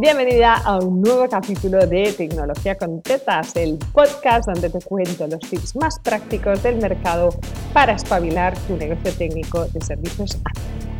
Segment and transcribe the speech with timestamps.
[0.00, 5.40] Bienvenida a un nuevo capítulo de Tecnología con Tetas, el podcast donde te cuento los
[5.40, 7.28] tips más prácticos del mercado
[7.74, 10.40] para espabilar tu negocio técnico de servicios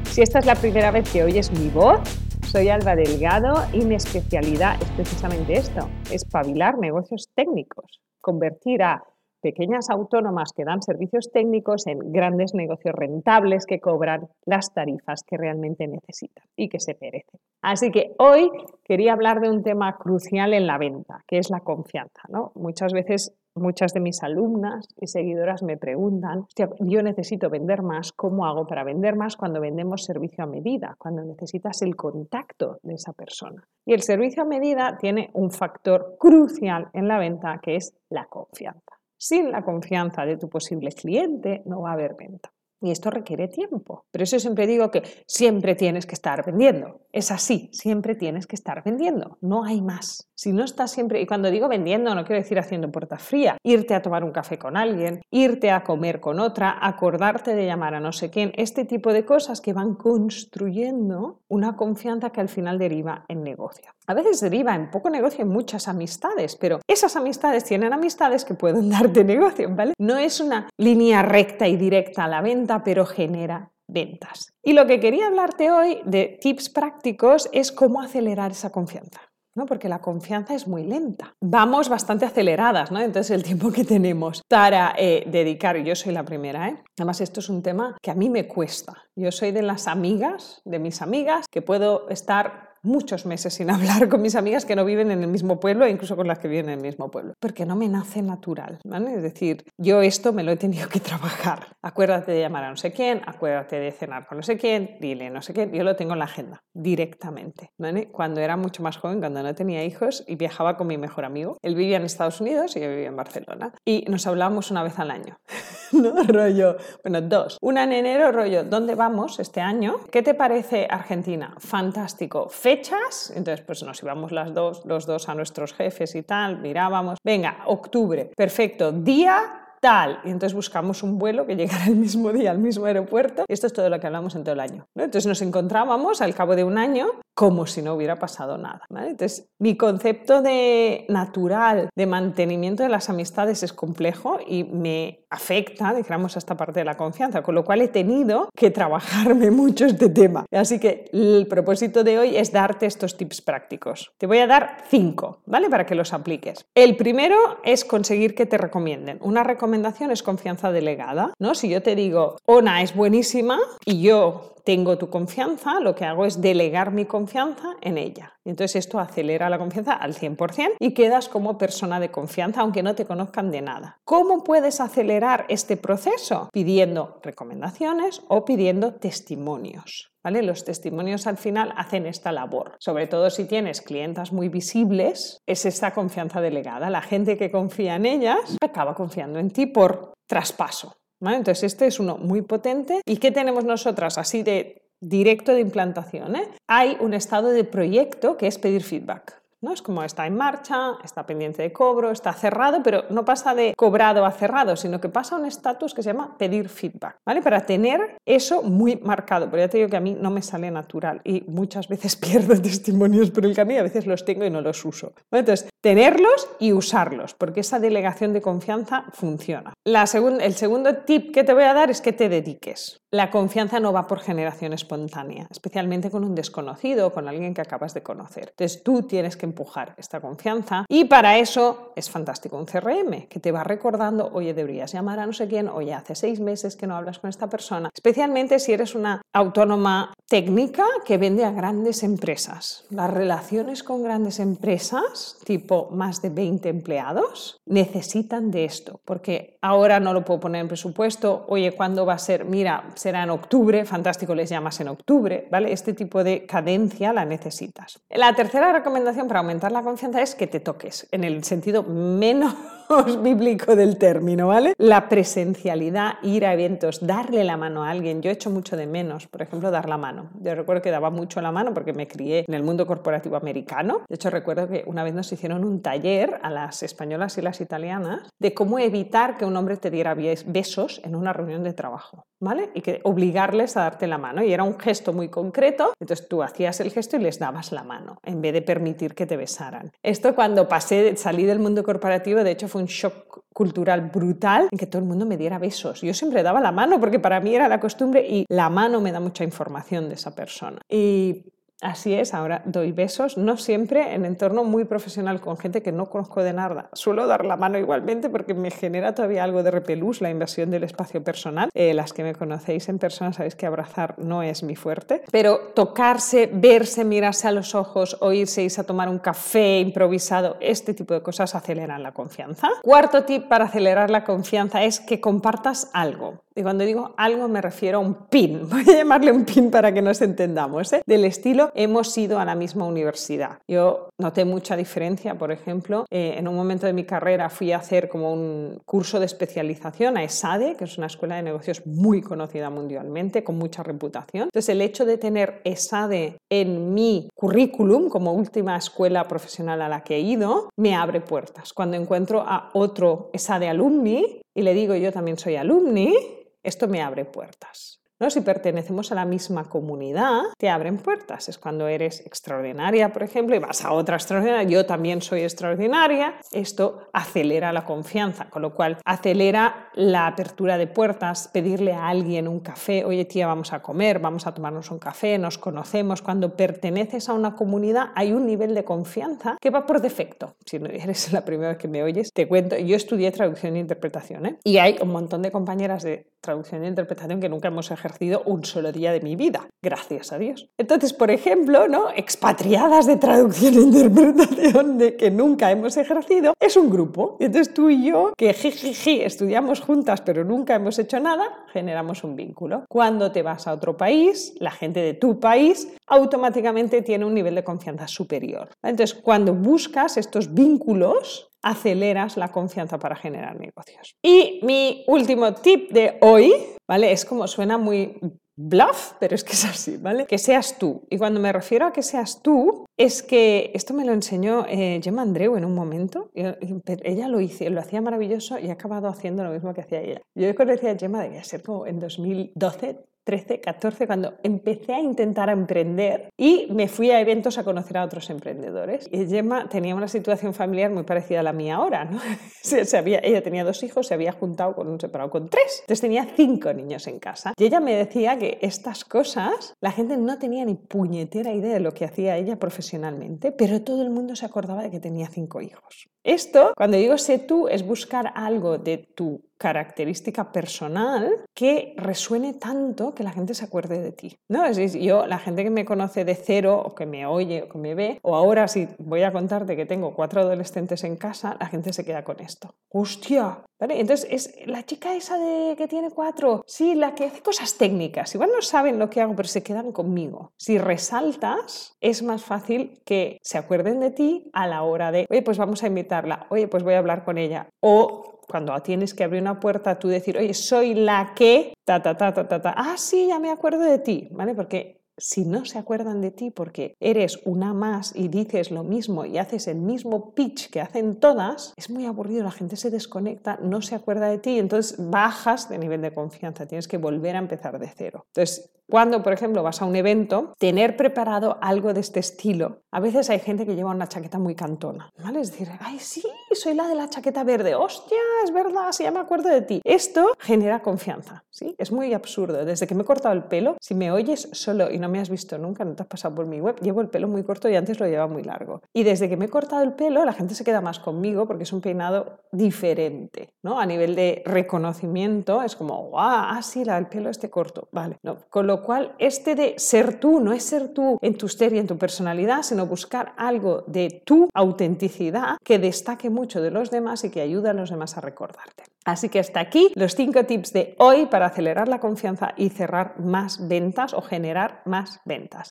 [0.05, 1.99] Si esta es la primera vez que oyes mi voz,
[2.47, 9.03] soy Alba Delgado y mi especialidad es precisamente esto, espabilar negocios técnicos, convertir a
[9.41, 15.37] pequeñas autónomas que dan servicios técnicos en grandes negocios rentables que cobran las tarifas que
[15.37, 17.41] realmente necesitan y que se merecen.
[17.63, 18.51] Así que hoy
[18.85, 22.23] quería hablar de un tema crucial en la venta, que es la confianza.
[22.55, 26.47] Muchas veces muchas de mis alumnas y seguidoras me preguntan,
[26.81, 31.23] yo necesito vender más, ¿cómo hago para vender más cuando vendemos servicio a medida, cuando
[31.23, 33.63] necesitas el contacto de esa persona?
[33.85, 38.27] Y el servicio a medida tiene un factor crucial en la venta que es la
[38.27, 39.00] confianza.
[39.23, 42.51] Sin la confianza de tu posible cliente no va a haber venta.
[42.81, 44.05] Y esto requiere tiempo.
[44.11, 47.01] Pero eso siempre digo que siempre tienes que estar vendiendo.
[47.13, 49.39] Es así, siempre tienes que estar vendiendo.
[49.41, 50.31] No hay más.
[50.35, 53.95] Si no estás siempre, y cuando digo vendiendo no quiero decir haciendo puerta fría, irte
[53.95, 58.01] a tomar un café con alguien, irte a comer con otra, acordarte de llamar a
[58.01, 62.79] no sé quién, este tipo de cosas que van construyendo una confianza que al final
[62.79, 63.93] deriva en negocio.
[64.07, 68.55] A veces deriva en poco negocio en muchas amistades, pero esas amistades tienen amistades que
[68.55, 69.95] pueden darte negocio, ¿vale?
[69.99, 74.53] No es una línea recta y directa a la venta, pero genera ventas.
[74.63, 79.21] Y lo que quería hablarte hoy de tips prácticos es cómo acelerar esa confianza.
[79.55, 79.67] ¿no?
[79.67, 81.35] porque la confianza es muy lenta.
[81.41, 83.01] Vamos bastante aceleradas, ¿no?
[83.01, 86.83] entonces el tiempo que tenemos para eh, dedicar, yo soy la primera, ¿eh?
[86.97, 88.95] además esto es un tema que a mí me cuesta.
[89.17, 94.09] Yo soy de las amigas, de mis amigas, que puedo estar muchos meses sin hablar
[94.09, 96.49] con mis amigas que no viven en el mismo pueblo e incluso con las que
[96.49, 98.79] viven en el mismo pueblo, porque no me nace natural.
[98.85, 101.77] Es decir, yo esto me lo he tenido que trabajar.
[101.83, 105.31] Acuérdate de llamar a no sé quién, acuérdate de cenar con no sé quién, dile
[105.31, 107.71] no sé qué, yo lo tengo en la agenda directamente.
[108.13, 111.59] Cuando era mucho más joven, cuando no tenía hijos y viajaba con mi mejor amigo,
[111.63, 114.99] él vivía en Estados Unidos y yo vivía en Barcelona y nos hablábamos una vez
[114.99, 115.39] al año.
[116.03, 116.23] ¿no?
[116.23, 117.59] Rollo, bueno, dos.
[117.61, 120.01] Una en enero, rollo, ¿dónde vamos este año?
[120.11, 121.55] ¿Qué te parece Argentina?
[121.59, 122.49] Fantástico.
[122.49, 127.19] Fechas, entonces pues nos íbamos las dos, los dos a nuestros jefes y tal, mirábamos.
[127.25, 128.93] Venga, octubre, perfecto.
[128.93, 130.21] Día tal.
[130.25, 133.45] Y entonces buscamos un vuelo que llegara el mismo día al mismo aeropuerto.
[133.49, 134.87] Esto es todo lo que hablamos en todo el año.
[134.95, 138.83] Entonces nos encontrábamos al cabo de un año como si no hubiera pasado nada.
[138.91, 145.95] Entonces, mi concepto de natural, de mantenimiento de las amistades es complejo y me afecta,
[145.95, 149.87] digamos, a esta parte de la confianza, con lo cual he tenido que trabajarme mucho
[149.87, 150.45] este tema.
[150.53, 154.13] Así que el propósito de hoy es darte estos tips prácticos.
[154.19, 155.71] Te voy a dar cinco, ¿vale?
[155.71, 156.65] Para que los apliques.
[156.75, 159.19] El primero es conseguir que te recomienden.
[159.23, 161.55] Una recomendación es confianza delegada, ¿no?
[161.55, 166.27] Si yo te digo, Ona es buenísima y yo tengo tu confianza, lo que hago
[166.27, 168.35] es delegar mi confianza en ella.
[168.45, 172.95] Entonces esto acelera la confianza al 100% y quedas como persona de confianza aunque no
[172.95, 174.01] te conozcan de nada.
[174.05, 176.49] ¿Cómo puedes acelerar este proceso?
[176.53, 180.11] Pidiendo recomendaciones o pidiendo testimonios.
[180.23, 180.43] ¿Vale?
[180.43, 182.77] Los testimonios al final hacen esta labor.
[182.79, 186.91] Sobre todo si tienes clientas muy visibles, es esta confianza delegada.
[186.91, 191.00] La gente que confía en ellas acaba confiando en ti por traspaso.
[191.21, 193.03] Entonces, este es uno muy potente.
[193.05, 196.37] ¿Y qué tenemos nosotras así de directo de implantación?
[196.37, 196.49] Eh?
[196.67, 199.40] Hay un estado de proyecto que es pedir feedback.
[199.63, 199.73] ¿No?
[199.73, 203.75] Es como está en marcha, está pendiente de cobro, está cerrado, pero no pasa de
[203.77, 207.43] cobrado a cerrado, sino que pasa a un estatus que se llama pedir feedback, ¿vale?
[207.43, 210.71] Para tener eso muy marcado, porque ya te digo que a mí no me sale
[210.71, 214.61] natural y muchas veces pierdo testimonios por el camino, a veces los tengo y no
[214.61, 215.13] los uso.
[215.31, 219.73] Entonces, tenerlos y usarlos, porque esa delegación de confianza funciona.
[219.85, 223.01] El segundo tip que te voy a dar es que te dediques.
[223.13, 227.93] La confianza no va por generación espontánea, especialmente con un desconocido, con alguien que acabas
[227.93, 228.51] de conocer.
[228.51, 233.41] Entonces tú tienes que empujar esta confianza y para eso es fantástico un CRM que
[233.41, 236.87] te va recordando, oye, deberías llamar a no sé quién, oye, hace seis meses que
[236.87, 242.03] no hablas con esta persona, especialmente si eres una autónoma técnica que vende a grandes
[242.03, 242.85] empresas.
[242.91, 250.01] Las relaciones con grandes empresas, tipo más de 20 empleados, necesitan de esto, porque ahora
[250.01, 252.45] no lo puedo poner en presupuesto, oye, ¿cuándo va a ser?
[252.45, 255.73] Mira, será en octubre, fantástico, les llamas en octubre, ¿vale?
[255.73, 258.01] Este tipo de cadencia la necesitas.
[258.11, 262.55] La tercera recomendación para aumentar la confianza es que te toques, en el sentido menos
[263.23, 264.75] bíblico del término, ¿vale?
[264.79, 268.23] La presencialidad, ir a eventos, darle la mano a alguien.
[268.23, 270.31] Yo he hecho mucho de menos, por ejemplo, dar la mano.
[270.41, 274.03] Yo recuerdo que daba mucho la mano porque me crié en el mundo corporativo americano.
[274.09, 277.61] De hecho, recuerdo que una vez nos hicieron un taller a las españolas y las
[277.61, 282.25] italianas de cómo evitar que un hombre te diera besos en una reunión de trabajo,
[282.41, 282.71] ¿vale?
[282.75, 284.43] Y que obligarles a darte la mano.
[284.43, 287.85] Y era un gesto muy concreto, entonces tú hacías el gesto y les dabas la
[287.85, 289.93] mano, en vez de permitir que te besaran.
[290.03, 294.79] Esto cuando pasé, salí del mundo corporativo, de hecho fue un shock cultural brutal en
[294.79, 296.01] que todo el mundo me diera besos.
[296.01, 299.13] Yo siempre daba la mano porque para mí era la costumbre y la mano me
[299.13, 300.81] da mucha información de esa persona.
[300.89, 301.45] Y
[301.81, 306.11] Así es, ahora doy besos, no siempre en entorno muy profesional con gente que no
[306.11, 306.91] conozco de nada.
[306.93, 310.85] Suelo dar la mano igualmente porque me genera todavía algo de repelús la inversión del
[310.85, 311.71] espacio personal.
[311.75, 315.73] Eh, las que me conocéis en persona sabéis que abrazar no es mi fuerte, pero
[315.75, 321.15] tocarse, verse, mirarse a los ojos, oírse, irse a tomar un café improvisado, este tipo
[321.15, 322.69] de cosas aceleran la confianza.
[322.83, 326.41] Cuarto tip para acelerar la confianza es que compartas algo.
[326.61, 329.95] Y cuando digo algo me refiero a un pin, voy a llamarle un pin para
[329.95, 331.03] que nos entendamos, ¿eh?
[331.07, 333.61] del estilo hemos ido a la misma universidad.
[333.67, 337.79] Yo noté mucha diferencia, por ejemplo, eh, en un momento de mi carrera fui a
[337.79, 342.21] hacer como un curso de especialización a ESADE, que es una escuela de negocios muy
[342.21, 344.51] conocida mundialmente, con mucha reputación.
[344.53, 350.05] Entonces el hecho de tener ESADE en mi currículum como última escuela profesional a la
[350.05, 351.73] que he ido, me abre puertas.
[351.73, 356.15] Cuando encuentro a otro ESADE alumni y le digo yo también soy alumni,
[356.63, 358.01] esto me abre puertas.
[358.21, 358.29] ¿no?
[358.29, 361.49] Si pertenecemos a la misma comunidad, te abren puertas.
[361.49, 366.35] Es cuando eres extraordinaria, por ejemplo, y vas a otra extraordinaria, yo también soy extraordinaria,
[366.53, 372.47] esto acelera la confianza, con lo cual acelera la apertura de puertas, pedirle a alguien
[372.47, 376.21] un café, oye tía, vamos a comer, vamos a tomarnos un café, nos conocemos.
[376.21, 380.57] Cuando perteneces a una comunidad hay un nivel de confianza que va por defecto.
[380.67, 383.79] Si no eres la primera vez que me oyes, te cuento, yo estudié traducción e
[383.79, 384.59] interpretación ¿eh?
[384.63, 388.65] y hay un montón de compañeras de traducción e interpretación que nunca hemos ejercido un
[388.65, 390.69] solo día de mi vida, gracias a Dios.
[390.79, 392.11] Entonces, por ejemplo, ¿no?
[392.11, 397.37] expatriadas de traducción e interpretación de que nunca hemos ejercido, es un grupo.
[397.41, 402.37] Entonces tú y yo, que jijiji, estudiamos juntas pero nunca hemos hecho nada, generamos un
[402.37, 402.85] vínculo.
[402.89, 407.55] Cuando te vas a otro país, la gente de tu país automáticamente tiene un nivel
[407.55, 408.69] de confianza superior.
[408.83, 414.15] Entonces, cuando buscas estos vínculos, aceleras la confianza para generar negocios.
[414.23, 416.53] Y mi último tip de hoy,
[416.89, 417.13] ¿vale?
[417.13, 418.19] Es como suena muy
[418.57, 420.27] bluff, pero es que es así, ¿vale?
[420.27, 421.07] Que seas tú.
[421.09, 425.01] Y cuando me refiero a que seas tú, es que esto me lo enseñó eh,
[425.03, 426.31] Gemma Andreu en un momento.
[426.35, 430.21] ella lo, hizo, lo hacía maravilloso y ha acabado haciendo lo mismo que hacía ella.
[430.35, 435.49] Yo cuando decía Gemma, debía ser como en 2012, 13, 14, cuando empecé a intentar
[435.51, 439.09] emprender y me fui a eventos a conocer a otros emprendedores.
[439.13, 442.21] Y Gemma tenía una situación familiar muy parecida a la mía ahora, ¿no?
[442.63, 446.01] Se, había, ella tenía dos hijos, se había juntado con un separado con tres, entonces
[446.03, 447.55] tenía cinco niños en casa.
[447.57, 451.81] Y ella me decía que estas cosas, la gente no tenía ni puñetera idea de
[451.81, 455.61] lo que hacía ella profesionalmente, pero todo el mundo se acordaba de que tenía cinco
[455.63, 456.09] hijos.
[456.23, 463.15] Esto, cuando digo sé tú, es buscar algo de tu característica personal que resuene tanto
[463.15, 464.39] que la gente se acuerde de ti.
[464.49, 464.65] ¿no?
[464.65, 467.69] Es decir, yo, la gente que me conoce de cero o que me oye o
[467.69, 471.59] que me ve, o ahora si voy a contarte que tengo cuatro adolescentes en casa,
[471.61, 472.75] la gente se queda con esto.
[472.89, 473.59] ¡Hostia!
[473.79, 474.01] ¿Vale?
[474.01, 478.35] Entonces, es la chica esa de que tiene cuatro, sí, la que hace cosas técnicas.
[478.35, 480.53] Igual no saben lo que hago, pero se quedan conmigo.
[480.59, 485.43] Si resaltas, es más fácil que se acuerden de ti a la hora de, oye,
[485.43, 487.69] pues vamos a invitarla, oye, pues voy a hablar con ella.
[487.81, 492.17] O cuando tienes que abrir una puerta, tú decir, oye, soy la que, ta, ta,
[492.17, 492.75] ta, ta, ta, ta.
[492.77, 494.55] Ah, sí, ya me acuerdo de ti, ¿vale?
[494.55, 499.25] Porque si no se acuerdan de ti porque eres una más y dices lo mismo
[499.25, 503.59] y haces el mismo pitch que hacen todas, es muy aburrido, la gente se desconecta,
[503.63, 507.41] no se acuerda de ti, entonces bajas de nivel de confianza, tienes que volver a
[507.41, 508.25] empezar de cero.
[508.29, 512.83] Entonces, cuando, por ejemplo, vas a un evento, tener preparado algo de este estilo.
[512.91, 515.41] A veces hay gente que lleva una chaqueta muy cantona, ¿vale?
[515.41, 519.13] Es decir, ay, sí, soy la de la chaqueta verde, hostia, es verdad, sí, ya
[519.13, 519.81] me acuerdo de ti.
[519.85, 521.77] Esto genera confianza, ¿sí?
[521.79, 522.65] Es muy absurdo.
[522.65, 525.29] Desde que me he cortado el pelo, si me oyes solo y no me has
[525.29, 527.77] visto nunca, no te has pasado por mi web, llevo el pelo muy corto y
[527.77, 528.83] antes lo llevaba muy largo.
[528.93, 531.65] Y desde que me he cortado el pelo, la gente se queda más conmigo porque
[531.65, 533.79] es un peinado diferente, ¿no?
[533.79, 538.19] A nivel de reconocimiento, es como, guau, ah, sí, el pelo este corto, vale.
[538.23, 541.73] No, con lo cual, este de ser tú, no es ser tú en tu ser
[541.73, 546.91] y en tu personalidad, sino buscar algo de tu autenticidad que destaque mucho de los
[546.91, 548.85] demás y que ayude a los demás a recordarte.
[549.05, 553.19] Así que hasta aquí los cinco tips de hoy para acelerar la confianza y cerrar
[553.19, 555.71] más ventas o generar más ventas.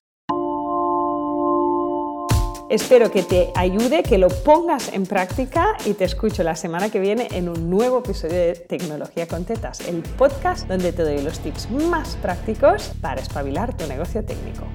[2.69, 6.99] Espero que te ayude, que lo pongas en práctica y te escucho la semana que
[6.99, 11.39] viene en un nuevo episodio de Tecnología con Tetas, el podcast donde te doy los
[11.39, 14.67] tips más prácticos para espabilar tu negocio técnico.